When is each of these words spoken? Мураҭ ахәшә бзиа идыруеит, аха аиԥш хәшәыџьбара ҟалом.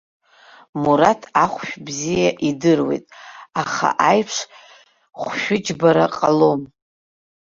Мураҭ 0.81 1.21
ахәшә 1.43 1.75
бзиа 1.85 2.29
идыруеит, 2.47 3.05
аха 3.61 3.89
аиԥш 4.09 4.37
хәшәыџьбара 5.21 6.05
ҟалом. 6.15 6.61